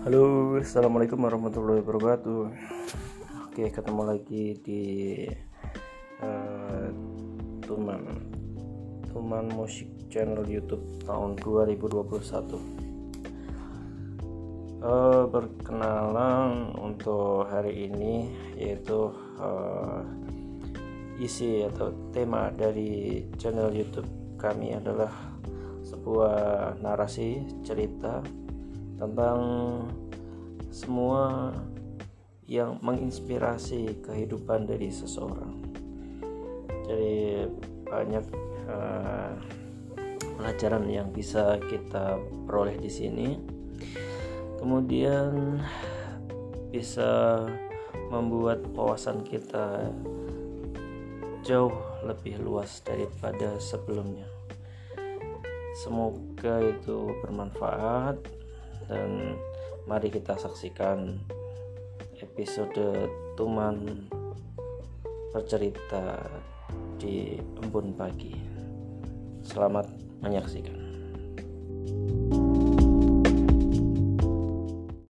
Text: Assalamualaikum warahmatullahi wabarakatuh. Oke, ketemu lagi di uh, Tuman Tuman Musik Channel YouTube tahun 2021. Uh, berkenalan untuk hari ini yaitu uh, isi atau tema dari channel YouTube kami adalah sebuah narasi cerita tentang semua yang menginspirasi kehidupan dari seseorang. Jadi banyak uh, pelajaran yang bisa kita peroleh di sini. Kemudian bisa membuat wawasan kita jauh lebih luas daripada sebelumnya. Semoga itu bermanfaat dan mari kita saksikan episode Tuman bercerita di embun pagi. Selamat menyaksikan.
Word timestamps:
Assalamualaikum 0.00 1.28
warahmatullahi 1.28 1.84
wabarakatuh. 1.84 2.48
Oke, 3.52 3.68
ketemu 3.68 4.02
lagi 4.08 4.56
di 4.64 4.82
uh, 6.24 6.88
Tuman 7.60 8.00
Tuman 9.12 9.52
Musik 9.52 10.08
Channel 10.08 10.48
YouTube 10.48 11.04
tahun 11.04 11.36
2021. 11.44 12.16
Uh, 14.80 15.28
berkenalan 15.28 16.72
untuk 16.80 17.44
hari 17.52 17.92
ini 17.92 18.32
yaitu 18.56 19.12
uh, 19.36 20.00
isi 21.20 21.60
atau 21.68 21.92
tema 22.08 22.48
dari 22.48 23.28
channel 23.36 23.68
YouTube 23.68 24.08
kami 24.40 24.72
adalah 24.72 25.12
sebuah 25.84 26.80
narasi 26.80 27.44
cerita 27.60 28.24
tentang 29.00 29.40
semua 30.68 31.56
yang 32.44 32.76
menginspirasi 32.84 34.04
kehidupan 34.04 34.68
dari 34.68 34.92
seseorang. 34.92 35.56
Jadi 36.84 37.48
banyak 37.88 38.24
uh, 38.68 39.32
pelajaran 40.36 40.84
yang 40.90 41.08
bisa 41.08 41.56
kita 41.70 42.20
peroleh 42.44 42.76
di 42.76 42.90
sini. 42.92 43.28
Kemudian 44.60 45.56
bisa 46.68 47.46
membuat 48.12 48.66
wawasan 48.76 49.24
kita 49.24 49.88
jauh 51.40 51.72
lebih 52.04 52.36
luas 52.42 52.84
daripada 52.84 53.56
sebelumnya. 53.56 54.28
Semoga 55.80 56.60
itu 56.60 57.14
bermanfaat 57.24 58.20
dan 58.88 59.36
mari 59.84 60.08
kita 60.08 60.38
saksikan 60.38 61.20
episode 62.20 63.08
Tuman 63.36 64.08
bercerita 65.32 66.20
di 67.00 67.40
embun 67.60 67.96
pagi. 67.96 68.36
Selamat 69.40 69.88
menyaksikan. 70.20 70.79